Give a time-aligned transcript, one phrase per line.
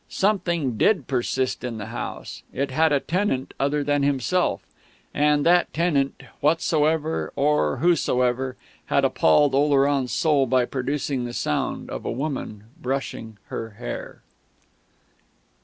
[0.09, 4.65] Something did persist in the house; it had a tenant other than himself;
[5.13, 8.55] and that tenant, whatsoever or whosoever,
[8.87, 14.23] had appalled Oleron's soul by producing the sound of a woman brushing her hair.